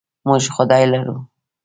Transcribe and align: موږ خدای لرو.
موږ 0.27 0.43
خدای 0.55 0.85
لرو. 0.91 1.17